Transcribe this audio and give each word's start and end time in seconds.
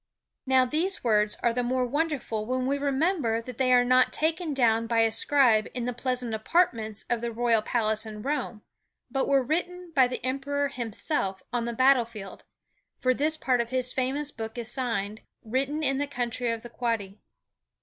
Now 0.47 0.65
these 0.65 1.03
words 1.03 1.37
are 1.43 1.53
the 1.53 1.61
more 1.61 1.85
wonderful 1.85 2.47
when 2.47 2.65
we 2.65 2.79
remember 2.79 3.39
that 3.39 3.59
they 3.59 3.69
were 3.69 3.83
not 3.85 4.11
taken 4.11 4.51
down 4.51 4.87
by 4.87 5.01
a 5.01 5.11
scribe 5.11 5.67
in 5.75 5.85
the 5.85 5.93
pleasant 5.93 6.33
apartments 6.33 7.05
of 7.07 7.21
the 7.21 7.31
royal 7.31 7.61
palace 7.61 8.03
in 8.03 8.23
Rome, 8.23 8.63
but 9.11 9.27
were 9.27 9.43
written 9.43 9.91
by 9.93 10.07
the 10.07 10.25
Emperor 10.25 10.69
himself 10.69 11.43
on 11.53 11.65
the 11.65 11.73
battlefield; 11.73 12.45
for 12.99 13.13
this 13.13 13.37
part 13.37 13.61
of 13.61 13.69
his 13.69 13.93
famous 13.93 14.31
book 14.31 14.57
is 14.57 14.71
signed: 14.71 15.21
"Written 15.43 15.83
in 15.83 15.99
the 15.99 16.07
country 16.07 16.49
of 16.49 16.63
the 16.63 16.69
Quadi." 16.71 17.19